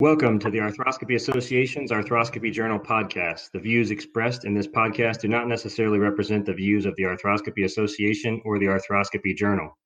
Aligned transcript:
Welcome 0.00 0.38
to 0.38 0.50
the 0.50 0.60
Arthroscopy 0.60 1.16
Association's 1.16 1.90
Arthroscopy 1.90 2.50
Journal 2.50 2.78
podcast. 2.78 3.50
The 3.52 3.58
views 3.58 3.90
expressed 3.90 4.46
in 4.46 4.54
this 4.54 4.66
podcast 4.66 5.20
do 5.20 5.28
not 5.28 5.46
necessarily 5.46 5.98
represent 5.98 6.46
the 6.46 6.54
views 6.54 6.86
of 6.86 6.96
the 6.96 7.02
Arthroscopy 7.02 7.66
Association 7.66 8.40
or 8.46 8.58
the 8.58 8.64
Arthroscopy 8.64 9.36
Journal. 9.36 9.76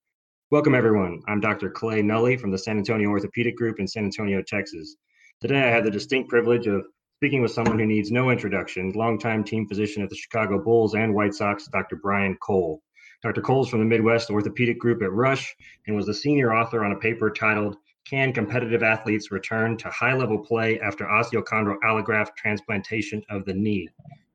Welcome, 0.53 0.77
everyone. 0.77 1.21
I'm 1.27 1.41
Dr. 1.41 1.69
Clay 1.69 2.01
Nuelle 2.01 2.39
from 2.39 2.53
the 2.53 2.59
San 2.59 2.79
Antonio 2.79 3.09
Orthopedic 3.09 3.57
Group 3.57 3.81
in 3.81 3.89
San 3.89 4.05
Antonio, 4.05 4.41
Texas. 4.41 4.95
Today, 5.41 5.65
I 5.65 5.73
have 5.73 5.83
the 5.83 5.91
distinct 5.91 6.31
privilege 6.31 6.69
of 6.69 6.87
speaking 7.17 7.43
with 7.43 7.51
someone 7.51 7.81
who 7.81 7.85
needs 7.85 8.13
no 8.13 8.31
introduction, 8.31 8.93
longtime 8.93 9.43
team 9.43 9.67
physician 9.67 10.05
at 10.05 10.11
the 10.11 10.17
Chicago 10.17 10.63
Bulls 10.63 10.95
and 10.95 11.13
White 11.13 11.35
Sox, 11.35 11.67
Dr. 11.73 11.97
Brian 11.97 12.37
Cole. 12.41 12.81
Dr. 13.25 13.41
Cole's 13.41 13.69
from 13.69 13.81
the 13.81 13.87
Midwest 13.87 14.31
Orthopedic 14.31 14.79
Group 14.79 15.03
at 15.03 15.11
Rush 15.11 15.53
and 15.89 15.97
was 15.97 16.07
the 16.07 16.15
senior 16.15 16.55
author 16.55 16.85
on 16.85 16.93
a 16.93 17.01
paper 17.01 17.33
titled 17.33 17.77
can 18.05 18.33
competitive 18.33 18.83
athletes 18.83 19.31
return 19.31 19.77
to 19.79 19.89
high 19.89 20.15
level 20.15 20.39
play 20.39 20.79
after 20.81 21.05
osteochondral 21.05 21.79
allograft 21.85 22.37
transplantation 22.37 23.23
of 23.31 23.45
the 23.45 23.55
knee? 23.55 23.89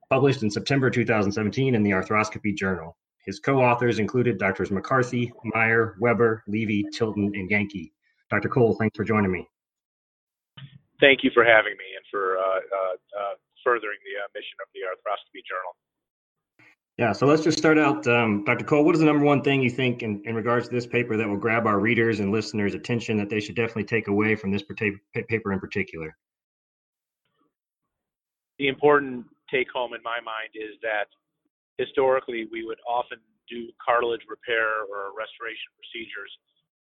Published 0.10 0.42
in 0.42 0.50
September 0.50 0.90
2017 0.90 1.76
in 1.76 1.84
the 1.84 1.92
Arthroscopy 1.92 2.56
Journal. 2.56 2.98
His 3.26 3.40
co 3.40 3.62
authors 3.62 4.00
included 4.00 4.40
Drs. 4.40 4.72
McCarthy, 4.72 5.32
Meyer, 5.54 5.96
Weber, 6.00 6.44
Levy, 6.48 6.84
Tilton, 6.92 7.32
and 7.36 7.50
Yanke. 7.50 7.92
Dr. 8.32 8.50
Cole, 8.50 8.76
thanks 8.80 8.98
for 8.98 9.04
joining 9.04 9.32
me. 9.32 9.48
Thank 11.00 11.24
you 11.24 11.30
for 11.34 11.46
having 11.46 11.78
me 11.78 11.86
and 11.96 12.06
for 12.10 12.38
uh, 12.38 12.42
uh, 12.42 12.96
uh, 13.22 13.36
furthering 13.64 14.02
the 14.04 14.18
uh, 14.18 14.28
mission 14.34 14.58
of 14.62 14.68
the 14.74 14.82
Arthroscopy 14.90 15.46
Journal. 15.46 15.78
Yeah, 17.00 17.14
so 17.14 17.26
let's 17.26 17.48
just 17.48 17.58
start 17.58 17.80
out. 17.80 18.06
Um, 18.12 18.44
Dr. 18.44 18.66
Cole, 18.66 18.84
what 18.84 18.92
is 18.92 19.00
the 19.00 19.08
number 19.08 19.24
one 19.24 19.40
thing 19.40 19.64
you 19.64 19.70
think 19.70 20.04
in, 20.04 20.22
in 20.26 20.36
regards 20.36 20.68
to 20.68 20.76
this 20.76 20.86
paper 20.86 21.16
that 21.16 21.24
will 21.24 21.40
grab 21.40 21.64
our 21.66 21.80
readers 21.80 22.20
and 22.20 22.30
listeners' 22.30 22.76
attention 22.76 23.16
that 23.24 23.30
they 23.30 23.40
should 23.40 23.56
definitely 23.56 23.88
take 23.88 24.10
away 24.10 24.36
from 24.36 24.52
this 24.52 24.64
paper 24.68 25.54
in 25.54 25.64
particular? 25.64 26.12
The 28.60 28.68
important 28.68 29.24
take 29.48 29.72
home 29.72 29.96
in 29.96 30.04
my 30.04 30.20
mind 30.20 30.52
is 30.60 30.76
that 30.84 31.08
historically 31.80 32.52
we 32.52 32.68
would 32.68 32.84
often 32.84 33.20
do 33.48 33.72
cartilage 33.80 34.28
repair 34.28 34.84
or 34.92 35.16
restoration 35.16 35.72
procedures 35.80 36.36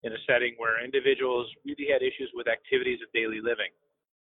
in 0.03 0.11
a 0.11 0.19
setting 0.27 0.59
where 0.59 0.83
individuals 0.83 1.47
really 1.63 1.87
had 1.87 2.03
issues 2.03 2.35
with 2.35 2.51
activities 2.51 2.99
of 2.99 3.07
daily 3.15 3.39
living 3.39 3.71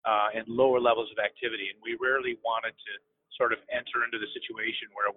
uh, 0.10 0.34
and 0.34 0.42
lower 0.50 0.82
levels 0.82 1.14
of 1.14 1.22
activity. 1.22 1.70
And 1.70 1.78
we 1.86 1.94
rarely 2.02 2.34
wanted 2.42 2.74
to 2.74 2.94
sort 3.38 3.54
of 3.54 3.62
enter 3.70 4.02
into 4.02 4.18
the 4.18 4.26
situation 4.34 4.90
where 4.98 5.14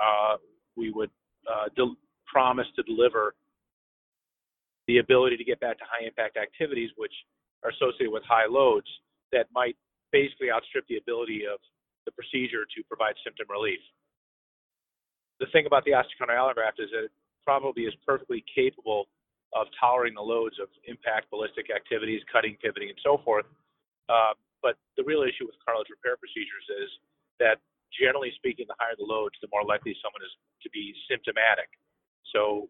uh, 0.00 0.36
we 0.76 0.90
would 0.90 1.10
uh, 1.50 1.68
promise 2.26 2.66
to 2.76 2.82
deliver 2.84 3.34
the 4.88 4.98
ability 4.98 5.36
to 5.36 5.44
get 5.44 5.60
back 5.60 5.78
to 5.78 5.84
high 5.84 6.06
impact 6.06 6.36
activities, 6.36 6.90
which 6.96 7.12
are 7.62 7.70
associated 7.70 8.10
with 8.10 8.22
high 8.24 8.46
loads 8.48 8.86
that 9.30 9.46
might 9.54 9.76
basically 10.10 10.50
outstrip 10.50 10.84
the 10.88 10.96
ability 10.96 11.44
of 11.46 11.60
the 12.04 12.12
procedure 12.12 12.64
to 12.66 12.82
provide 12.88 13.14
symptom 13.22 13.46
relief. 13.48 13.80
The 15.40 15.46
thing 15.52 15.66
about 15.66 15.84
the 15.84 15.92
osteochondral 15.92 16.34
allograft 16.34 16.82
is 16.82 16.90
that 16.92 17.06
it 17.06 17.14
probably 17.44 17.84
is 17.84 17.94
perfectly 18.06 18.44
capable 18.54 19.06
of 19.54 19.66
tolerating 19.78 20.16
the 20.16 20.24
loads 20.24 20.56
of 20.60 20.68
impact 20.88 21.30
ballistic 21.30 21.68
activities, 21.68 22.22
cutting, 22.32 22.56
pivoting, 22.62 22.88
and 22.88 22.98
so 23.04 23.20
forth. 23.24 23.44
Uh, 24.08 24.32
but 24.62 24.76
the 24.96 25.04
real 25.04 25.22
issue 25.22 25.44
with 25.44 25.54
cartilage 25.64 25.90
repair 25.90 26.16
procedures 26.16 26.66
is 26.82 26.90
that 27.38 27.58
generally 27.92 28.32
speaking, 28.36 28.66
the 28.68 28.78
higher 28.80 28.96
the 28.96 29.06
loads, 29.06 29.36
the 29.40 29.48
more 29.52 29.64
likely 29.64 29.94
someone 30.00 30.24
is 30.24 30.32
to 30.64 30.68
be 30.72 30.92
symptomatic. 31.08 31.68
So 32.32 32.68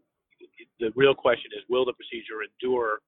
the 0.82 0.90
real 0.98 1.14
question 1.14 1.54
is, 1.54 1.62
will 1.70 1.86
the 1.86 1.94
procedure 1.94 2.42
endure 2.42 3.00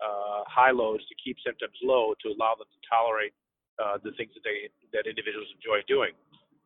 uh, 0.00 0.48
high 0.48 0.72
loads 0.72 1.04
to 1.12 1.14
keep 1.20 1.36
symptoms 1.44 1.76
low 1.84 2.16
to 2.24 2.32
allow 2.32 2.56
them 2.56 2.68
to 2.72 2.80
tolerate 2.88 3.36
uh, 3.76 4.00
the 4.00 4.12
things 4.16 4.32
that 4.32 4.44
they 4.44 4.72
that 4.96 5.04
individuals 5.04 5.48
enjoy 5.52 5.84
doing? 5.84 6.16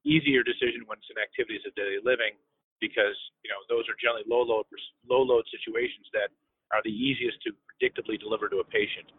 Easier 0.07 0.45
decision 0.45 0.85
when 0.87 1.01
it's 1.01 1.11
in 1.11 1.19
activities 1.19 1.65
of 1.67 1.75
daily 1.75 1.99
living, 2.05 2.37
because 2.79 3.17
you 3.43 3.51
know 3.51 3.59
those 3.67 3.89
are 3.91 3.97
generally 3.99 4.27
low 4.29 4.45
load 4.45 4.69
low 5.09 5.25
load 5.25 5.43
situations 5.51 6.07
that 6.15 6.31
are 6.71 6.83
the 6.87 6.93
easiest 6.93 7.41
to 7.43 7.51
predictably 7.67 8.21
deliver 8.21 8.47
to 8.49 8.63
a 8.63 8.67
patient. 8.67 9.11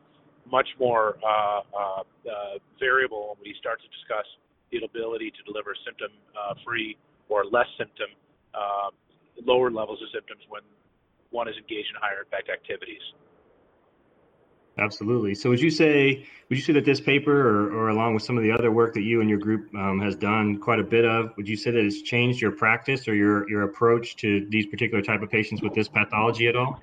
Much 0.46 0.70
more 0.80 1.18
uh, 1.26 1.62
uh, 1.74 2.04
uh 2.06 2.56
variable 2.80 3.34
when 3.34 3.50
we 3.50 3.52
start 3.58 3.82
to 3.82 3.90
discuss 3.90 4.28
the 4.80 4.86
ability 4.86 5.32
to 5.32 5.42
deliver 5.44 5.76
symptom 5.86 6.12
uh, 6.36 6.54
free 6.66 6.98
or 7.30 7.46
less 7.46 7.68
symptom, 7.78 8.08
uh, 8.54 8.90
lower 9.46 9.72
levels 9.72 10.02
of 10.02 10.10
symptoms 10.14 10.42
when 10.50 10.62
one 11.32 11.48
is 11.48 11.56
engaged 11.56 11.90
in 11.90 11.96
higher 12.00 12.24
impact 12.24 12.50
activities. 12.50 13.02
Absolutely. 14.78 15.36
So, 15.36 15.50
would 15.50 15.62
you 15.62 15.70
say 15.70 16.28
would 16.50 16.58
you 16.58 16.64
say 16.64 16.74
that 16.74 16.84
this 16.84 17.00
paper, 17.00 17.32
or, 17.32 17.74
or 17.74 17.90
along 17.90 18.14
with 18.14 18.24
some 18.24 18.38
of 18.38 18.44
the 18.44 18.52
other 18.52 18.72
work 18.72 18.94
that 18.96 19.04
you 19.04 19.22
and 19.22 19.30
your 19.30 19.40
group 19.40 19.74
um, 19.74 20.02
has 20.02 20.16
done 20.16 20.60
quite 20.60 20.80
a 20.80 20.84
bit 20.84 21.06
of, 21.06 21.32
would 21.38 21.48
you 21.48 21.56
say 21.56 21.72
that 21.72 21.80
it's 21.80 22.02
changed 22.02 22.42
your 22.42 22.52
practice 22.52 23.08
or 23.08 23.16
your 23.16 23.50
your 23.50 23.64
approach 23.64 24.18
to 24.18 24.46
these 24.50 24.66
particular 24.66 25.02
type 25.02 25.22
of 25.22 25.30
patients 25.30 25.62
with 25.62 25.74
this 25.74 25.88
pathology 25.88 26.48
at 26.48 26.56
all? 26.58 26.82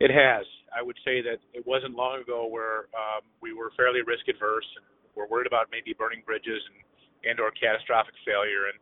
It 0.00 0.10
has. 0.10 0.46
I 0.76 0.82
would 0.82 0.96
say 1.04 1.22
that 1.22 1.38
it 1.54 1.66
wasn't 1.66 1.94
long 1.94 2.20
ago 2.20 2.46
where 2.46 2.90
um, 2.94 3.22
we 3.40 3.52
were 3.52 3.72
fairly 3.76 4.02
risk 4.02 4.28
adverse 4.28 4.66
and 4.76 4.84
we're 5.18 5.26
worried 5.26 5.50
about 5.50 5.66
maybe 5.74 5.90
burning 5.98 6.22
bridges 6.22 6.62
and 6.70 6.78
and 7.26 7.40
or 7.42 7.50
catastrophic 7.50 8.14
failure. 8.22 8.70
And 8.70 8.78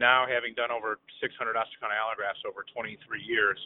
now, 0.00 0.24
having 0.28 0.52
done 0.52 0.72
over 0.72 1.00
600 1.20 1.32
osteochondral 1.56 1.96
allografts 1.96 2.44
over 2.44 2.64
23 2.72 2.96
years, 3.24 3.56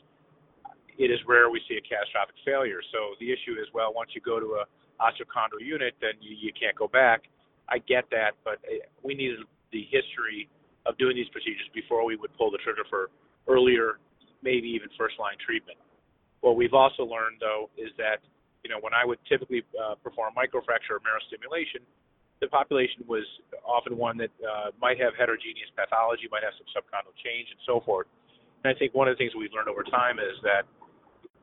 it 0.98 1.10
is 1.10 1.18
rare 1.26 1.50
we 1.50 1.62
see 1.66 1.78
a 1.78 1.82
catastrophic 1.82 2.38
failure. 2.46 2.78
So 2.94 3.18
the 3.18 3.30
issue 3.30 3.58
is, 3.58 3.66
well, 3.74 3.90
once 3.94 4.10
you 4.14 4.22
go 4.22 4.38
to 4.38 4.62
a 4.62 4.64
osteochondral 5.02 5.62
unit, 5.62 5.94
then 6.00 6.14
you, 6.20 6.34
you 6.38 6.52
can't 6.54 6.76
go 6.78 6.86
back. 6.86 7.26
I 7.68 7.78
get 7.78 8.04
that, 8.10 8.38
but 8.44 8.62
eh, 8.70 8.86
we 9.02 9.14
needed 9.14 9.42
the 9.72 9.86
history 9.90 10.48
of 10.86 10.98
doing 10.98 11.16
these 11.16 11.30
procedures 11.30 11.66
before 11.74 12.04
we 12.04 12.14
would 12.14 12.30
pull 12.36 12.50
the 12.50 12.58
trigger 12.62 12.84
for 12.90 13.10
earlier, 13.48 13.98
maybe 14.42 14.68
even 14.68 14.88
first 14.98 15.18
line 15.18 15.38
treatment. 15.44 15.78
What 16.42 16.56
we've 16.56 16.74
also 16.74 17.02
learned, 17.02 17.40
though, 17.40 17.70
is 17.78 17.90
that 17.96 18.20
you 18.64 18.72
know 18.72 18.80
when 18.80 18.96
I 18.96 19.04
would 19.04 19.20
typically 19.28 19.62
uh, 19.76 19.94
perform 20.00 20.32
microfracture 20.34 20.96
or 20.96 21.04
marrow 21.04 21.20
stimulation, 21.28 21.84
the 22.40 22.48
population 22.48 23.04
was 23.06 23.22
often 23.62 23.96
one 23.96 24.16
that 24.18 24.32
uh, 24.40 24.72
might 24.80 24.98
have 24.98 25.14
heterogeneous 25.14 25.70
pathology, 25.76 26.26
might 26.32 26.42
have 26.42 26.56
some 26.58 26.66
subchondral 26.72 27.14
change, 27.20 27.52
and 27.52 27.60
so 27.68 27.84
forth. 27.84 28.08
And 28.64 28.72
I 28.72 28.74
think 28.74 28.96
one 28.96 29.06
of 29.06 29.14
the 29.14 29.20
things 29.20 29.36
we've 29.36 29.52
learned 29.52 29.68
over 29.68 29.84
time 29.84 30.18
is 30.18 30.34
that 30.42 30.64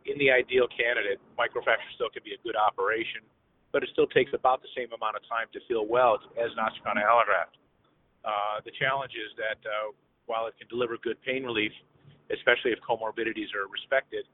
in 0.09 0.17
the 0.17 0.33
ideal 0.33 0.65
candidate, 0.73 1.21
microfracture 1.37 1.89
still 1.93 2.09
can 2.09 2.25
be 2.25 2.33
a 2.33 2.41
good 2.41 2.57
operation, 2.57 3.21
but 3.69 3.85
it 3.85 3.89
still 3.93 4.09
takes 4.09 4.33
about 4.33 4.65
the 4.65 4.71
same 4.73 4.89
amount 4.91 5.15
of 5.15 5.23
time 5.29 5.45
to 5.53 5.61
feel 5.69 5.85
well 5.85 6.17
as 6.41 6.49
an 6.51 6.59
osteochondral 6.59 7.05
allograft. 7.05 7.55
Uh, 8.25 8.61
the 8.65 8.73
challenge 8.77 9.13
is 9.13 9.29
that 9.37 9.61
uh, 9.61 9.93
while 10.25 10.49
it 10.49 10.57
can 10.57 10.65
deliver 10.69 10.97
good 11.01 11.17
pain 11.21 11.45
relief, 11.45 11.71
especially 12.33 12.73
if 12.73 12.79
comorbidities 12.81 13.53
are 13.53 13.69
respected, 13.69 14.25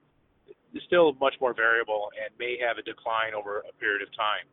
it's 0.73 0.85
still 0.85 1.13
much 1.19 1.35
more 1.39 1.53
variable 1.53 2.09
and 2.17 2.33
may 2.37 2.57
have 2.59 2.77
a 2.77 2.83
decline 2.83 3.33
over 3.33 3.63
a 3.67 3.73
period 3.79 4.01
of 4.01 4.09
time 4.15 4.45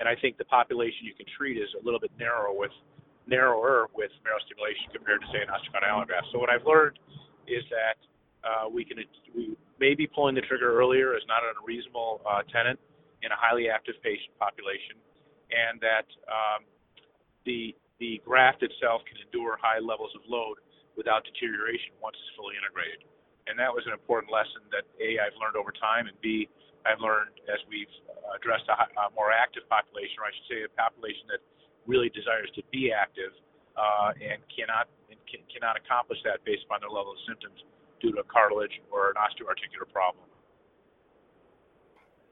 and 0.00 0.08
I 0.08 0.14
think 0.18 0.38
the 0.38 0.44
population 0.46 1.06
you 1.06 1.14
can 1.14 1.26
treat 1.36 1.56
is 1.58 1.68
a 1.78 1.84
little 1.84 2.00
bit 2.00 2.10
narrower 2.18 2.50
with 2.52 2.72
narrower 3.26 3.88
with 3.94 4.10
marrow 4.24 4.42
stimulation 4.44 4.90
compared 4.92 5.22
to 5.22 5.28
say 5.32 5.40
an 5.40 5.48
osteochondral 5.48 5.88
allograft. 5.88 6.28
So 6.32 6.38
what 6.38 6.50
I've 6.50 6.66
learned 6.66 6.98
is 7.46 7.64
that 7.70 7.98
uh, 8.44 8.68
we 8.68 8.84
can 8.84 8.98
we 9.34 9.56
maybe 9.80 10.06
pulling 10.06 10.34
the 10.34 10.44
trigger 10.44 10.76
earlier 10.76 11.16
is 11.16 11.24
not 11.28 11.42
an 11.42 11.54
unreasonable 11.60 12.20
uh, 12.28 12.42
tenant 12.52 12.78
in 13.22 13.32
a 13.32 13.38
highly 13.38 13.70
active 13.70 13.96
patient 14.02 14.36
population, 14.36 15.00
and 15.48 15.80
that 15.80 16.04
um, 16.28 16.68
the 17.46 17.74
the 18.00 18.20
graft 18.26 18.60
itself 18.62 19.00
can 19.08 19.16
endure 19.24 19.56
high 19.62 19.80
levels 19.80 20.12
of 20.18 20.20
load 20.28 20.58
without 20.98 21.24
deterioration 21.24 21.94
once 22.02 22.18
it's 22.18 22.34
fully 22.36 22.58
integrated. 22.58 23.06
And 23.46 23.60
that 23.60 23.68
was 23.68 23.84
an 23.84 23.92
important 23.92 24.32
lesson 24.32 24.64
that 24.72 24.88
a 25.00 25.20
I've 25.20 25.36
learned 25.36 25.56
over 25.56 25.72
time, 25.72 26.08
and 26.08 26.16
b 26.24 26.48
I've 26.84 27.00
learned 27.00 27.36
as 27.48 27.60
we've 27.68 27.90
addressed 28.32 28.68
a, 28.68 28.76
a 28.76 29.12
more 29.16 29.32
active 29.32 29.64
population, 29.68 30.20
or 30.20 30.28
I 30.28 30.32
should 30.32 30.48
say, 30.48 30.58
a 30.64 30.72
population 30.72 31.28
that 31.32 31.40
really 31.84 32.08
desires 32.12 32.48
to 32.56 32.62
be 32.72 32.92
active 32.92 33.32
uh, 33.76 34.16
and 34.16 34.40
cannot 34.48 34.88
and 35.12 35.20
can, 35.28 35.44
cannot 35.52 35.76
accomplish 35.76 36.20
that 36.24 36.40
based 36.44 36.64
upon 36.64 36.80
their 36.80 36.92
level 36.92 37.12
of 37.12 37.20
symptoms 37.28 37.60
due 38.00 38.12
to 38.12 38.20
a 38.20 38.26
cartilage 38.28 38.72
or 38.92 39.12
an 39.12 39.16
osteoarticular 39.20 39.88
problem. 39.88 40.24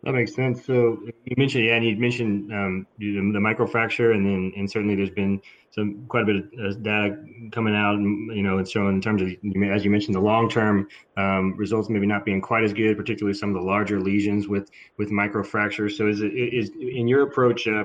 That 0.05 0.15
makes 0.15 0.35
sense. 0.35 0.65
So 0.65 0.99
you 1.25 1.35
mentioned, 1.37 1.65
yeah, 1.65 1.77
and 1.77 1.85
you 1.85 1.97
mentioned 1.97 2.53
um, 2.53 2.87
the, 2.99 3.39
microfracture, 3.39 4.13
and 4.13 4.27
then 4.27 4.53
and 4.57 4.69
certainly 4.69 4.97
there's 4.97 5.11
been 5.11 5.41
some 5.71 6.07
quite 6.09 6.25
a 6.25 6.27
bit 6.27 6.37
of 6.37 6.45
uh, 6.59 6.79
data 6.81 7.25
coming 7.53 7.77
out, 7.77 7.95
and 7.95 8.37
you 8.37 8.43
know, 8.43 8.59
and 8.59 8.69
showing 8.69 8.97
in 8.97 9.01
terms 9.01 9.23
of 9.23 9.29
as 9.29 9.85
you 9.85 9.91
mentioned, 9.93 10.17
the 10.17 10.21
long-term 10.21 10.89
um, 11.17 11.55
results 11.57 11.89
maybe 11.89 12.07
not 12.07 12.25
being 12.25 12.41
quite 12.41 12.65
as 12.65 12.73
good, 12.73 12.97
particularly 12.97 13.39
some 13.39 13.51
of 13.51 13.55
the 13.55 13.63
larger 13.63 14.01
lesions 14.01 14.49
with 14.49 14.71
with 14.99 15.11
microfractures. 15.11 15.93
So 15.93 16.09
is 16.09 16.21
it 16.21 16.33
is 16.33 16.71
in 16.81 17.07
your 17.07 17.23
approach, 17.23 17.69
uh, 17.69 17.85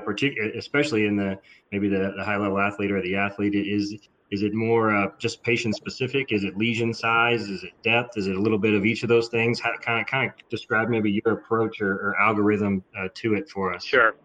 especially 0.56 1.06
in 1.06 1.16
the 1.16 1.38
maybe 1.70 1.88
the, 1.88 2.14
the 2.16 2.24
high-level 2.24 2.58
athlete 2.58 2.90
or 2.90 3.00
the 3.00 3.14
athlete, 3.14 3.54
is 3.54 3.96
is 4.30 4.42
it 4.42 4.52
more 4.52 4.94
uh, 4.94 5.08
just 5.18 5.42
patient 5.42 5.74
specific? 5.74 6.32
Is 6.32 6.44
it 6.44 6.56
lesion 6.56 6.92
size? 6.92 7.48
Is 7.48 7.64
it 7.64 7.72
depth? 7.82 8.18
Is 8.18 8.26
it 8.26 8.36
a 8.36 8.40
little 8.40 8.58
bit 8.58 8.74
of 8.74 8.84
each 8.84 9.02
of 9.02 9.08
those 9.08 9.28
things? 9.28 9.58
How 9.58 9.72
kind 9.80 10.00
of 10.00 10.06
kind 10.06 10.28
of 10.28 10.48
describe 10.50 10.88
maybe 10.88 11.20
your 11.24 11.34
approach 11.34 11.80
or, 11.80 11.92
or 11.92 12.20
algorithm 12.20 12.84
uh, 12.98 13.08
to 13.14 13.34
it 13.34 13.48
for 13.48 13.72
us? 13.72 13.84
Sure. 13.84 14.16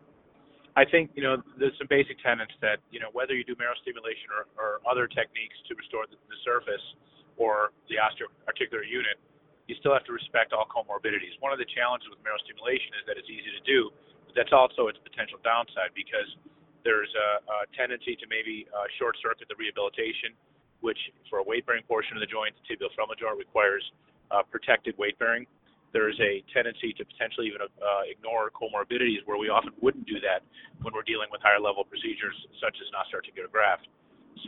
I 0.76 0.84
think 0.84 1.12
you 1.16 1.24
know 1.24 1.38
there's 1.58 1.78
some 1.78 1.88
basic 1.88 2.20
tenets 2.20 2.52
that 2.62 2.84
you 2.92 3.00
know 3.00 3.10
whether 3.14 3.34
you 3.34 3.46
do 3.46 3.56
marrow 3.58 3.78
stimulation 3.82 4.28
or, 4.34 4.50
or 4.60 4.82
other 4.90 5.08
techniques 5.08 5.56
to 5.70 5.76
restore 5.76 6.04
the, 6.10 6.18
the 6.28 6.40
surface 6.44 6.84
or 7.38 7.72
the 7.90 7.96
osteoarticular 7.96 8.84
unit, 8.86 9.18
you 9.68 9.76
still 9.80 9.94
have 9.94 10.04
to 10.06 10.14
respect 10.14 10.54
all 10.54 10.68
comorbidities. 10.68 11.34
One 11.40 11.54
of 11.54 11.58
the 11.58 11.70
challenges 11.72 12.10
with 12.10 12.20
marrow 12.22 12.38
stimulation 12.44 12.94
is 13.00 13.08
that 13.08 13.18
it's 13.18 13.30
easy 13.30 13.50
to 13.56 13.64
do, 13.66 13.90
but 14.28 14.36
that's 14.36 14.54
also 14.54 14.92
its 14.92 15.00
potential 15.02 15.40
downside 15.42 15.96
because 15.96 16.28
there's 16.84 17.12
a, 17.16 17.30
a 17.44 17.58
tendency 17.76 18.16
to 18.20 18.26
maybe 18.30 18.68
uh, 18.72 18.88
short 19.00 19.16
circuit 19.24 19.48
the 19.48 19.56
rehabilitation, 19.56 20.36
which 20.84 21.00
for 21.30 21.40
a 21.40 21.46
weight 21.46 21.66
bearing 21.66 21.84
portion 21.88 22.16
of 22.16 22.22
the 22.22 22.30
joint, 22.30 22.54
the 22.60 22.64
tibial 22.68 22.92
femoral 22.96 23.16
joint 23.16 23.40
requires 23.40 23.84
uh, 24.32 24.44
protected 24.44 24.96
weight 25.00 25.18
bearing. 25.20 25.48
There's 25.94 26.18
a 26.20 26.42
tendency 26.50 26.92
to 26.98 27.06
potentially 27.06 27.54
even 27.54 27.62
uh, 27.62 28.04
ignore 28.10 28.50
comorbidities 28.50 29.22
where 29.30 29.38
we 29.38 29.48
often 29.48 29.72
wouldn't 29.80 30.10
do 30.10 30.18
that 30.26 30.42
when 30.82 30.92
we're 30.92 31.06
dealing 31.06 31.30
with 31.30 31.40
higher 31.46 31.62
level 31.62 31.86
procedures 31.86 32.34
such 32.58 32.74
as 32.82 32.86
an 32.90 32.98
osteoarticular 32.98 33.48
graft. 33.48 33.86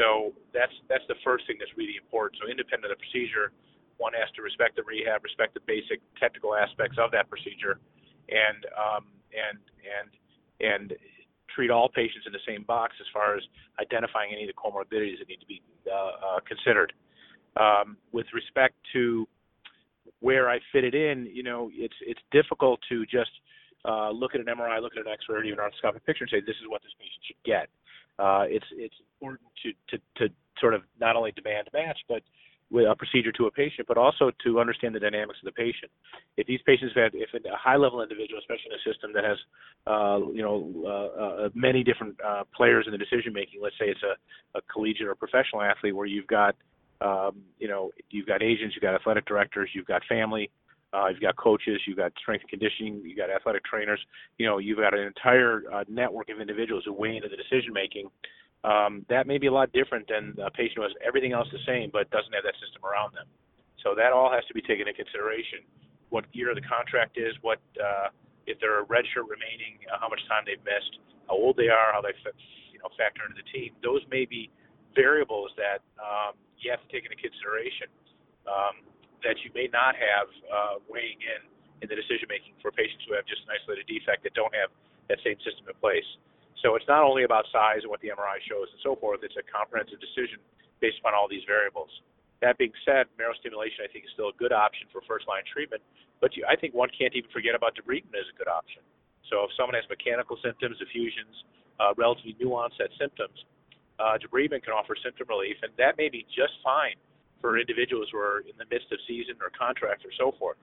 So 0.01 0.33
that's 0.49 0.73
that's 0.89 1.05
the 1.07 1.15
first 1.23 1.45
thing 1.45 1.61
that's 1.61 1.71
really 1.77 2.01
important. 2.01 2.41
So 2.41 2.49
independent 2.49 2.89
of 2.89 2.97
the 2.97 3.01
procedure, 3.05 3.53
one 4.01 4.17
has 4.17 4.27
to 4.35 4.41
respect 4.41 4.75
the 4.75 4.83
rehab, 4.83 5.23
respect 5.23 5.53
the 5.53 5.63
basic 5.69 6.01
technical 6.17 6.57
aspects 6.57 6.97
of 6.97 7.13
that 7.13 7.29
procedure, 7.29 7.77
and 8.27 8.65
um, 8.73 9.05
and 9.29 9.61
and 9.85 10.09
and 10.59 10.87
treat 11.55 11.71
all 11.71 11.89
patients 11.89 12.25
in 12.27 12.33
the 12.33 12.43
same 12.47 12.63
box 12.63 12.95
as 12.99 13.07
far 13.13 13.35
as 13.35 13.43
identifying 13.79 14.31
any 14.33 14.43
of 14.43 14.49
the 14.49 14.59
comorbidities 14.59 15.19
that 15.19 15.27
need 15.27 15.39
to 15.39 15.45
be 15.45 15.61
uh, 15.91 15.95
uh, 15.95 16.39
considered. 16.47 16.93
Um, 17.57 17.97
with 18.11 18.25
respect 18.33 18.75
to 18.93 19.27
where 20.19 20.49
I 20.49 20.59
fit 20.73 20.83
it 20.83 20.93
in, 20.93 21.29
you 21.33 21.43
know, 21.43 21.69
it's 21.73 21.95
it's 22.01 22.19
difficult 22.31 22.79
to 22.89 23.05
just 23.05 23.31
uh, 23.85 24.09
look 24.09 24.35
at 24.35 24.41
an 24.41 24.47
MRI, 24.47 24.81
look 24.81 24.93
at 24.97 25.05
an 25.05 25.11
X-ray, 25.11 25.37
or 25.37 25.43
even 25.43 25.59
an 25.59 25.65
arthroscopic 25.65 26.03
picture, 26.05 26.25
and 26.25 26.31
say 26.31 26.41
this 26.41 26.57
is 26.61 26.67
what 26.67 26.81
this 26.83 26.91
patient 26.99 27.23
should 27.25 27.43
get. 27.45 27.69
Uh, 28.19 28.43
it's 28.47 28.65
it's 28.71 28.95
important 29.15 29.47
to, 29.63 29.71
to 29.89 30.03
to 30.17 30.33
sort 30.59 30.73
of 30.73 30.81
not 30.99 31.15
only 31.15 31.31
demand 31.31 31.69
match, 31.73 31.99
but 32.09 32.21
a 32.79 32.95
procedure 32.95 33.31
to 33.31 33.45
a 33.45 33.51
patient, 33.51 33.87
but 33.87 33.97
also 33.97 34.31
to 34.43 34.59
understand 34.59 34.93
the 34.93 34.99
dynamics 34.99 35.39
of 35.41 35.45
the 35.45 35.51
patient. 35.51 35.91
If 36.37 36.47
these 36.47 36.59
patients 36.65 36.93
have, 36.95 37.11
if 37.13 37.29
a 37.33 37.57
high 37.57 37.77
level 37.77 38.01
individual, 38.01 38.39
especially 38.39 38.71
in 38.71 38.75
a 38.75 38.93
system 38.93 39.11
that 39.13 39.23
has, 39.23 39.37
uh, 39.87 40.19
you 40.31 40.41
know, 40.41 40.69
uh, 40.85 41.45
uh, 41.45 41.49
many 41.53 41.83
different 41.83 42.15
uh, 42.25 42.43
players 42.55 42.85
in 42.87 42.91
the 42.91 42.97
decision 42.97 43.33
making, 43.33 43.61
let's 43.61 43.77
say 43.79 43.85
it's 43.85 44.03
a, 44.03 44.57
a 44.57 44.61
collegiate 44.71 45.07
or 45.07 45.15
professional 45.15 45.61
athlete 45.61 45.95
where 45.95 46.05
you've 46.05 46.27
got, 46.27 46.55
um, 47.01 47.41
you 47.59 47.67
know, 47.67 47.91
you've 48.09 48.27
got 48.27 48.41
agents, 48.41 48.75
you've 48.75 48.83
got 48.83 48.95
athletic 48.95 49.25
directors, 49.25 49.69
you've 49.73 49.87
got 49.87 50.01
family, 50.07 50.49
uh, 50.93 51.07
you've 51.07 51.21
got 51.21 51.35
coaches, 51.35 51.81
you've 51.85 51.97
got 51.97 52.11
strength 52.17 52.43
and 52.43 52.49
conditioning, 52.49 53.01
you've 53.03 53.17
got 53.17 53.29
athletic 53.29 53.63
trainers, 53.65 53.99
you 54.37 54.45
know, 54.45 54.59
you've 54.59 54.77
got 54.77 54.93
an 54.93 55.05
entire 55.05 55.63
uh, 55.73 55.83
network 55.89 56.29
of 56.29 56.39
individuals 56.39 56.83
who 56.85 56.93
weigh 56.93 57.15
into 57.15 57.27
the 57.27 57.35
decision 57.35 57.73
making 57.73 58.09
um, 58.63 59.05
that 59.09 59.27
may 59.27 59.37
be 59.37 59.47
a 59.47 59.53
lot 59.53 59.71
different 59.73 60.07
than 60.07 60.33
a 60.41 60.49
patient 60.49 60.77
who 60.77 60.83
has 60.83 60.95
everything 61.05 61.33
else 61.33 61.47
the 61.51 61.61
same 61.65 61.89
but 61.91 62.09
doesn't 62.09 62.33
have 62.33 62.43
that 62.43 62.57
system 62.61 62.81
around 62.85 63.13
them. 63.13 63.27
So 63.83 63.93
that 63.93 64.13
all 64.13 64.31
has 64.33 64.41
to 64.49 64.53
be 64.53 64.61
taken 64.61 64.87
into 64.87 64.97
consideration. 64.97 65.61
What 66.09 66.25
year 66.33 66.53
the 66.55 66.65
contract 66.65 67.17
is, 67.17 67.37
what 67.41 67.61
uh, 67.77 68.09
if 68.47 68.57
they're 68.61 68.81
a 68.81 68.87
redshirt 68.89 69.29
remaining, 69.29 69.81
uh, 69.89 70.01
how 70.01 70.09
much 70.09 70.21
time 70.25 70.45
they've 70.45 70.61
missed, 70.65 71.01
how 71.29 71.37
old 71.37 71.57
they 71.57 71.69
are, 71.69 71.93
how 71.93 72.01
they 72.01 72.13
you 72.73 72.79
know 72.81 72.89
factor 72.97 73.25
into 73.25 73.37
the 73.37 73.47
team. 73.53 73.73
Those 73.85 74.01
may 74.09 74.25
be 74.25 74.49
variables 74.97 75.51
that 75.57 75.85
um, 76.01 76.33
you 76.57 76.71
have 76.71 76.81
to 76.81 76.89
take 76.89 77.05
into 77.05 77.17
consideration 77.19 77.91
um, 78.49 78.81
that 79.21 79.37
you 79.45 79.49
may 79.53 79.69
not 79.69 79.93
have 79.97 80.27
uh, 80.49 80.75
weighing 80.89 81.19
in 81.21 81.41
in 81.83 81.91
the 81.91 81.97
decision 81.97 82.25
making 82.31 82.55
for 82.63 82.71
patients 82.71 83.03
who 83.05 83.13
have 83.13 83.27
just 83.27 83.43
an 83.45 83.53
isolated 83.59 83.85
defect 83.85 84.23
that 84.23 84.33
don't 84.33 84.53
have 84.55 84.71
that 85.11 85.19
same 85.21 85.35
system 85.43 85.67
in 85.67 85.75
place. 85.77 86.07
So 86.63 86.75
it's 86.75 86.87
not 86.87 87.03
only 87.03 87.23
about 87.23 87.45
size 87.51 87.83
and 87.83 87.91
what 87.91 87.99
the 88.01 88.09
MRI 88.09 88.39
shows 88.47 88.71
and 88.71 88.79
so 88.81 88.95
forth, 88.95 89.21
it's 89.23 89.35
a 89.35 89.45
comprehensive 89.45 89.99
decision 89.99 90.39
based 90.79 90.99
upon 90.99 91.13
all 91.13 91.27
these 91.27 91.43
variables. 91.45 91.91
That 92.41 92.57
being 92.57 92.73
said, 92.83 93.07
marrow 93.17 93.35
stimulation 93.39 93.83
I 93.83 93.89
think 93.91 94.05
is 94.05 94.11
still 94.13 94.29
a 94.29 94.37
good 94.37 94.51
option 94.51 94.87
for 94.91 95.01
first 95.07 95.27
line 95.27 95.43
treatment, 95.47 95.81
but 96.19 96.35
you, 96.35 96.43
I 96.47 96.55
think 96.55 96.73
one 96.73 96.89
can't 96.91 97.15
even 97.15 97.29
forget 97.31 97.55
about 97.55 97.75
debridement 97.75 98.17
as 98.19 98.27
a 98.31 98.35
good 98.37 98.47
option. 98.47 98.83
So 99.31 99.47
if 99.47 99.51
someone 99.57 99.75
has 99.75 99.87
mechanical 99.89 100.37
symptoms, 100.43 100.77
effusions, 100.79 101.33
uh, 101.79 101.91
relatively 101.97 102.35
new 102.39 102.53
onset 102.53 102.91
symptoms, 102.99 103.35
uh, 103.97 104.19
debridement 104.19 104.63
can 104.63 104.75
offer 104.75 104.95
symptom 104.99 105.27
relief, 105.27 105.55
and 105.63 105.71
that 105.79 105.97
may 105.97 106.09
be 106.09 106.27
just 106.29 106.53
fine 106.63 106.99
for 107.39 107.57
individuals 107.57 108.07
who 108.11 108.19
are 108.19 108.43
in 108.43 108.55
the 108.59 108.67
midst 108.69 108.91
of 108.91 108.99
season 109.07 109.35
or 109.39 109.51
contract 109.55 110.03
or 110.03 110.11
so 110.17 110.35
forth. 110.37 110.59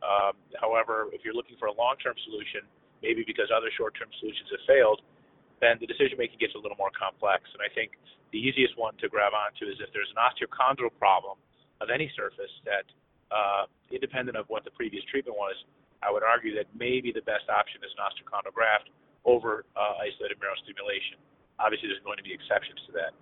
Um, 0.00 0.38
however, 0.60 1.10
if 1.10 1.24
you're 1.26 1.34
looking 1.34 1.58
for 1.58 1.66
a 1.66 1.74
long-term 1.74 2.14
solution, 2.30 2.62
maybe 3.02 3.24
because 3.26 3.50
other 3.50 3.70
short-term 3.74 4.08
solutions 4.22 4.46
have 4.54 4.62
failed, 4.66 5.02
then 5.60 5.78
the 5.80 5.86
decision 5.86 6.18
making 6.18 6.38
gets 6.38 6.54
a 6.54 6.60
little 6.60 6.78
more 6.78 6.94
complex. 6.94 7.46
And 7.54 7.62
I 7.62 7.70
think 7.72 7.98
the 8.32 8.38
easiest 8.38 8.78
one 8.78 8.94
to 9.02 9.08
grab 9.08 9.32
onto 9.34 9.66
is 9.66 9.80
if 9.82 9.90
there's 9.92 10.10
an 10.14 10.20
osteochondral 10.20 10.94
problem 10.98 11.38
of 11.80 11.90
any 11.90 12.10
surface 12.14 12.52
that, 12.64 12.86
uh, 13.30 13.68
independent 13.92 14.36
of 14.36 14.48
what 14.48 14.64
the 14.64 14.72
previous 14.72 15.04
treatment 15.08 15.36
was, 15.36 15.56
I 16.02 16.10
would 16.10 16.22
argue 16.22 16.54
that 16.56 16.70
maybe 16.76 17.10
the 17.10 17.24
best 17.26 17.50
option 17.50 17.82
is 17.82 17.90
an 17.98 18.04
osteochondral 18.06 18.54
graft 18.54 18.90
over 19.26 19.66
uh, 19.74 19.98
isolated 20.00 20.38
marrow 20.38 20.56
stimulation. 20.62 21.18
Obviously, 21.58 21.90
there's 21.90 22.02
going 22.06 22.16
to 22.16 22.26
be 22.26 22.32
exceptions 22.32 22.78
to 22.86 22.92
that. 22.94 23.12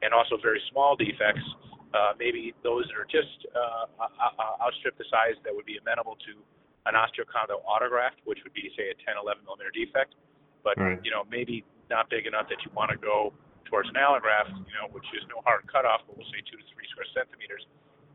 And 0.00 0.14
also, 0.14 0.38
very 0.40 0.62
small 0.70 0.94
defects, 0.96 1.44
uh, 1.92 2.14
maybe 2.16 2.54
those 2.62 2.86
that 2.88 2.96
are 2.96 3.10
just 3.10 3.44
uh, 3.52 3.90
outstrip 4.62 4.96
the 4.96 5.04
size 5.10 5.36
that 5.42 5.52
would 5.52 5.66
be 5.66 5.76
amenable 5.76 6.16
to 6.24 6.38
an 6.86 6.94
osteochondral 6.96 7.60
autograft, 7.66 8.22
which 8.24 8.38
would 8.46 8.54
be, 8.54 8.70
say, 8.78 8.88
a 8.88 8.96
10, 9.04 9.20
11 9.20 9.44
millimeter 9.44 9.74
defect. 9.74 10.14
But, 10.64 10.78
right. 10.78 11.00
you 11.02 11.10
know, 11.10 11.26
maybe 11.28 11.66
not 11.90 12.08
big 12.08 12.24
enough 12.24 12.46
that 12.48 12.62
you 12.62 12.70
want 12.72 12.94
to 12.94 12.98
go 12.98 13.34
towards 13.66 13.90
an 13.90 13.98
allograft, 13.98 14.50
you 14.54 14.74
know, 14.78 14.86
which 14.90 15.06
is 15.14 15.22
no 15.30 15.42
hard 15.42 15.66
cutoff, 15.66 16.06
but 16.06 16.14
we'll 16.18 16.30
say 16.30 16.42
two 16.46 16.58
to 16.58 16.66
three 16.70 16.86
square 16.90 17.06
centimeters, 17.14 17.66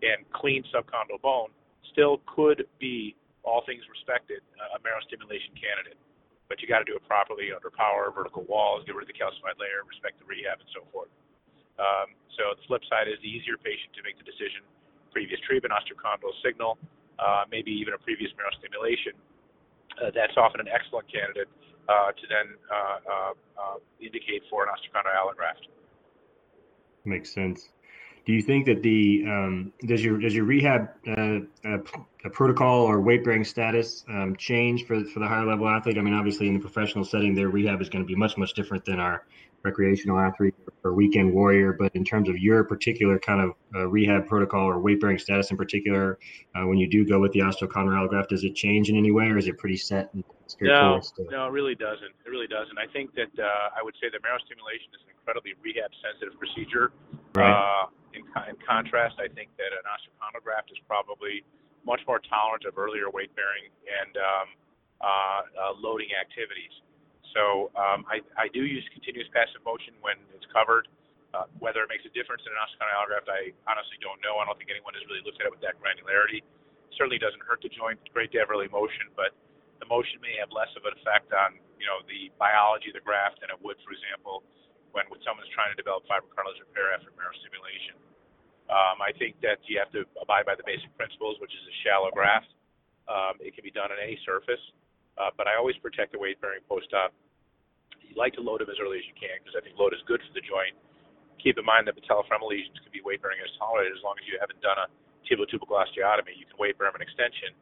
and 0.03 0.23
clean 0.35 0.63
subchondral 0.71 1.19
bone, 1.19 1.51
still 1.91 2.19
could 2.27 2.67
be, 2.79 3.15
all 3.43 3.63
things 3.63 3.85
respected, 3.87 4.41
a 4.75 4.79
marrow 4.81 4.99
stimulation 5.05 5.53
candidate. 5.53 5.99
But 6.49 6.59
you 6.61 6.67
got 6.67 6.81
to 6.81 6.87
do 6.87 6.97
it 6.97 7.03
properly 7.05 7.53
under 7.53 7.69
power, 7.69 8.09
vertical 8.09 8.43
walls, 8.49 8.83
get 8.85 8.93
rid 8.93 9.05
of 9.05 9.11
the 9.11 9.17
calcified 9.17 9.57
layer, 9.61 9.85
respect 9.85 10.17
the 10.17 10.27
rehab, 10.27 10.59
and 10.61 10.69
so 10.73 10.85
forth. 10.89 11.09
Um, 11.77 12.15
so 12.35 12.55
the 12.55 12.63
flip 12.67 12.83
side 12.87 13.07
is 13.07 13.19
the 13.23 13.31
easier 13.31 13.59
patient 13.59 13.91
to 13.97 14.01
make 14.03 14.19
the 14.19 14.27
decision, 14.27 14.63
previous 15.09 15.39
treatment, 15.47 15.71
osteochondral 15.71 16.35
signal, 16.43 16.77
uh, 17.17 17.47
maybe 17.49 17.71
even 17.71 17.95
a 17.95 18.01
previous 18.01 18.29
marrow 18.35 18.51
stimulation. 18.59 19.15
Uh, 20.01 20.11
that's 20.13 20.35
often 20.37 20.59
an 20.59 20.67
excellent 20.67 21.11
candidate 21.11 21.47
uh, 21.87 22.11
to 22.11 22.23
then 22.27 22.55
uh, 22.67 22.97
uh, 23.07 23.33
uh, 23.55 23.77
indicate 24.01 24.43
for 24.49 24.63
an 24.63 24.69
osteochondral 24.69 25.15
allograft. 25.15 25.67
Makes 27.05 27.33
sense. 27.33 27.69
Do 28.25 28.33
you 28.33 28.41
think 28.41 28.65
that 28.65 28.81
the 28.81 29.23
um, 29.27 29.71
does 29.85 30.03
your 30.03 30.19
does 30.19 30.33
your 30.33 30.45
rehab 30.45 30.89
uh, 31.07 31.77
protocol 32.31 32.81
or 32.81 32.99
weight 32.99 33.23
bearing 33.23 33.43
status 33.43 34.03
um, 34.09 34.35
change 34.35 34.85
for 34.85 35.03
for 35.05 35.19
the 35.19 35.27
higher 35.27 35.45
level 35.45 35.67
athlete? 35.69 35.97
I 35.97 36.01
mean, 36.01 36.15
obviously 36.15 36.47
in 36.47 36.55
the 36.55 36.59
professional 36.59 37.05
setting, 37.05 37.35
their 37.35 37.49
rehab 37.49 37.81
is 37.81 37.89
going 37.89 38.03
to 38.03 38.07
be 38.07 38.15
much 38.15 38.35
much 38.37 38.53
different 38.53 38.83
than 38.83 38.99
our 38.99 39.25
recreational 39.61 40.19
athlete 40.19 40.55
or 40.83 40.93
weekend 40.93 41.33
warrior. 41.33 41.73
But 41.73 41.95
in 41.95 42.03
terms 42.03 42.29
of 42.29 42.37
your 42.37 42.63
particular 42.63 43.19
kind 43.19 43.41
of 43.41 43.51
uh, 43.75 43.87
rehab 43.87 44.27
protocol 44.27 44.65
or 44.65 44.79
weight 44.79 45.01
bearing 45.01 45.19
status 45.19 45.51
in 45.51 45.57
particular, 45.57 46.17
uh, 46.55 46.65
when 46.65 46.77
you 46.77 46.89
do 46.89 47.05
go 47.05 47.19
with 47.19 47.31
the 47.33 47.39
osteochondral 47.39 47.97
allograft, 47.97 48.29
does 48.29 48.43
it 48.43 48.55
change 48.55 48.89
in 48.89 48.95
any 48.95 49.11
way, 49.11 49.25
or 49.25 49.37
is 49.37 49.47
it 49.47 49.57
pretty 49.57 49.77
set 49.77 50.11
and 50.13 50.23
no, 50.61 51.01
no, 51.31 51.47
it 51.47 51.51
really 51.51 51.75
doesn't. 51.75 52.13
It 52.25 52.29
really 52.29 52.47
doesn't. 52.47 52.77
I 52.77 52.85
think 52.93 53.13
that 53.15 53.33
uh, 53.37 53.77
I 53.77 53.83
would 53.83 53.95
say 54.01 54.09
that 54.11 54.21
marrow 54.21 54.37
stimulation 54.45 54.93
is 54.93 55.01
an 55.05 55.13
incredibly 55.17 55.53
rehab 55.61 55.91
sensitive 56.01 56.37
procedure. 56.39 56.91
Right. 57.35 57.51
Uh, 57.51 57.91
in, 58.15 58.23
in 58.23 58.55
contrast, 58.63 59.19
I 59.19 59.27
think 59.27 59.51
that 59.59 59.75
an 59.75 59.83
osteochondral 59.83 60.43
graft 60.43 60.71
is 60.71 60.79
probably 60.87 61.43
much 61.83 62.01
more 62.07 62.23
tolerant 62.25 62.65
of 62.65 62.79
earlier 62.79 63.11
weight 63.11 63.29
bearing 63.35 63.69
and 63.85 64.13
um, 64.17 64.47
uh, 65.03 65.41
uh, 65.53 65.73
loading 65.77 66.09
activities. 66.15 66.71
So 67.35 67.69
um, 67.75 68.07
I, 68.07 68.23
I 68.39 68.47
do 68.55 68.63
use 68.63 68.81
continuous 68.95 69.27
passive 69.35 69.59
motion 69.67 69.93
when 69.99 70.15
it's 70.31 70.47
covered. 70.49 70.87
Uh, 71.35 71.51
whether 71.59 71.83
it 71.83 71.91
makes 71.91 72.07
a 72.07 72.13
difference 72.15 72.39
in 72.47 72.55
an 72.55 72.59
osteochondral 72.63 72.95
allograft, 72.95 73.27
I 73.27 73.51
honestly 73.67 73.99
don't 73.99 74.23
know. 74.23 74.39
I 74.39 74.47
don't 74.47 74.55
think 74.55 74.71
anyone 74.71 74.95
has 74.95 75.03
really 75.11 75.19
looked 75.27 75.43
at 75.43 75.51
it 75.51 75.53
with 75.53 75.59
that 75.67 75.75
granularity. 75.83 76.39
It 76.39 76.95
certainly 76.95 77.19
doesn't 77.19 77.43
hurt 77.43 77.59
the 77.59 77.67
joint. 77.67 77.99
It's 77.99 78.13
great 78.15 78.31
to 78.31 78.39
have 78.39 78.47
early 78.47 78.71
motion, 78.71 79.11
but 79.19 79.35
the 79.83 79.87
motion 79.91 80.23
may 80.23 80.39
have 80.39 80.47
less 80.55 80.71
of 80.79 80.87
an 80.87 80.95
effect 80.95 81.35
on 81.35 81.59
you 81.75 81.83
know 81.83 81.99
the 82.07 82.31
biology 82.39 82.87
of 82.87 82.95
the 82.95 83.03
graft 83.03 83.43
than 83.43 83.51
it 83.51 83.59
would, 83.59 83.75
for 83.83 83.91
example, 83.91 84.47
when 84.95 85.19
someone's 85.27 85.51
trying 85.51 85.75
to 85.75 85.77
develop 85.77 86.07
fibrocartilage 86.07 86.63
repair 86.63 86.95
after 86.95 87.11
marrow 87.19 87.35
stimulation. 87.43 87.99
Um, 88.71 88.97
I 89.03 89.11
think 89.19 89.37
that 89.45 89.61
you 89.67 89.77
have 89.77 89.91
to 89.93 90.07
abide 90.17 90.47
by 90.47 90.55
the 90.55 90.65
basic 90.65 90.89
principles, 90.97 91.37
which 91.43 91.53
is 91.53 91.63
a 91.67 91.75
shallow 91.83 92.09
graft. 92.09 92.49
Um, 93.05 93.37
it 93.43 93.53
can 93.53 93.61
be 93.61 93.69
done 93.69 93.93
on 93.93 93.99
any 94.01 94.17
surface, 94.25 94.61
uh, 95.19 95.29
but 95.37 95.45
I 95.45 95.59
always 95.59 95.77
protect 95.77 96.15
the 96.15 96.19
weight 96.19 96.41
bearing 96.41 96.65
post 96.65 96.89
op 96.95 97.13
you 98.05 98.15
like 98.17 98.33
to 98.37 98.43
load 98.43 98.61
them 98.63 98.71
as 98.71 98.79
early 98.79 99.01
as 99.01 99.05
you 99.09 99.17
can 99.17 99.35
because 99.43 99.57
I 99.57 99.61
think 99.65 99.75
load 99.75 99.91
is 99.91 99.99
good 100.07 100.23
for 100.23 100.33
the 100.37 100.45
joint. 100.45 100.71
Keep 101.41 101.59
in 101.59 101.65
mind 101.67 101.85
that 101.91 101.99
patellofemoral 101.99 102.47
lesions 102.47 102.79
can 102.79 102.89
be 102.89 103.03
weight 103.03 103.19
bearing 103.19 103.43
as 103.43 103.51
tolerated 103.59 103.91
as 103.91 104.01
long 104.01 104.15
as 104.17 104.25
you 104.25 104.39
haven't 104.39 104.61
done 104.63 104.79
a 104.79 104.87
tibiotubercle 105.27 105.75
osteotomy. 105.75 106.33
You 106.37 106.47
can 106.47 106.57
weight 106.57 106.79
bear 106.79 106.89
them 106.89 106.97
an 106.97 107.05
extension. 107.05 107.53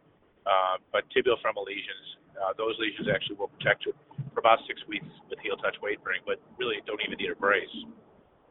Uh, 0.44 0.76
but 0.92 1.08
tibial 1.16 1.40
femoral 1.40 1.64
lesions, 1.64 2.06
uh, 2.36 2.52
those 2.60 2.76
lesions 2.76 3.08
actually 3.08 3.40
will 3.40 3.52
protect 3.56 3.88
you 3.88 3.96
for 4.36 4.44
about 4.44 4.60
six 4.68 4.84
weeks 4.92 5.08
heel 5.44 5.60
touch 5.60 5.76
weight 5.84 6.00
bearing, 6.02 6.24
but 6.24 6.40
really 6.56 6.80
don't 6.88 7.04
even 7.04 7.20
need 7.20 7.30
a 7.30 7.38
brace. 7.38 7.76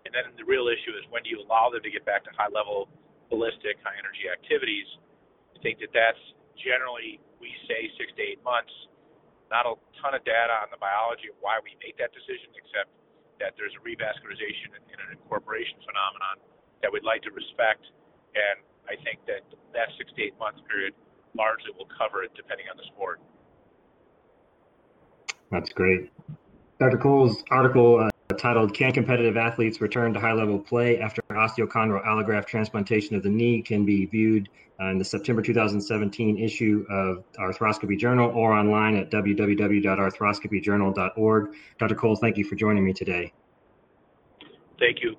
And 0.04 0.12
then 0.12 0.28
the 0.36 0.44
real 0.44 0.68
issue 0.68 0.92
is 0.92 1.02
when 1.08 1.24
do 1.24 1.32
you 1.32 1.40
allow 1.40 1.72
them 1.72 1.80
to 1.80 1.90
get 1.90 2.04
back 2.04 2.22
to 2.28 2.30
high 2.36 2.52
level 2.52 2.92
ballistic, 3.32 3.80
high 3.80 3.96
energy 3.96 4.28
activities? 4.28 4.86
I 5.56 5.58
think 5.64 5.80
that 5.80 5.96
that's 5.96 6.20
generally, 6.60 7.16
we 7.40 7.48
say 7.64 7.88
six 7.96 8.12
to 8.18 8.22
eight 8.22 8.44
months. 8.44 8.72
Not 9.48 9.64
a 9.64 9.76
ton 10.00 10.12
of 10.12 10.24
data 10.24 10.52
on 10.64 10.68
the 10.72 10.80
biology 10.80 11.32
of 11.32 11.36
why 11.40 11.60
we 11.60 11.76
make 11.80 11.96
that 12.00 12.12
decision, 12.12 12.52
except 12.56 12.92
that 13.40 13.56
there's 13.56 13.72
a 13.76 13.82
revascularization 13.84 14.76
and 14.76 14.98
an 15.00 15.10
incorporation 15.16 15.80
phenomenon 15.84 16.40
that 16.80 16.88
we'd 16.92 17.04
like 17.04 17.24
to 17.24 17.32
respect. 17.32 17.84
And 18.32 18.64
I 18.88 18.96
think 19.04 19.24
that 19.28 19.44
that 19.76 19.88
six 19.96 20.12
to 20.16 20.20
eight 20.24 20.36
month 20.40 20.60
period 20.68 20.96
largely 21.36 21.72
will 21.76 21.88
cover 21.92 22.24
it 22.24 22.32
depending 22.36 22.68
on 22.68 22.76
the 22.76 22.84
sport. 22.92 23.20
That's 25.52 25.68
great. 25.72 26.10
Dr. 26.82 26.98
Cole's 26.98 27.44
article 27.52 28.00
uh, 28.00 28.10
titled 28.34 28.74
Can 28.74 28.90
Competitive 28.90 29.36
Athletes 29.36 29.80
Return 29.80 30.12
to 30.14 30.20
High 30.20 30.32
Level 30.32 30.58
Play 30.58 30.98
After 30.98 31.22
Osteochondral 31.30 32.04
Allograft 32.04 32.46
Transplantation 32.46 33.14
of 33.14 33.22
the 33.22 33.28
Knee 33.28 33.62
can 33.62 33.86
be 33.86 34.06
viewed 34.06 34.48
uh, 34.80 34.86
in 34.86 34.98
the 34.98 35.04
September 35.04 35.42
2017 35.42 36.38
issue 36.38 36.84
of 36.90 37.22
Arthroscopy 37.38 37.96
Journal 37.96 38.32
or 38.32 38.52
online 38.52 38.96
at 38.96 39.12
www.arthroscopyjournal.org. 39.12 41.54
Dr. 41.78 41.94
Cole, 41.94 42.16
thank 42.16 42.36
you 42.36 42.42
for 42.42 42.56
joining 42.56 42.84
me 42.84 42.92
today. 42.92 43.32
Thank 44.80 45.04
you. 45.04 45.14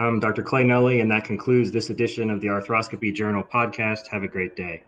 I'm 0.00 0.18
Dr. 0.18 0.42
Clay 0.42 0.64
Nuelle, 0.64 1.00
and 1.00 1.08
that 1.12 1.22
concludes 1.22 1.70
this 1.70 1.90
edition 1.90 2.30
of 2.30 2.40
the 2.40 2.48
Arthroscopy 2.48 3.14
Journal 3.14 3.44
podcast. 3.44 4.08
Have 4.10 4.24
a 4.24 4.28
great 4.28 4.56
day. 4.56 4.82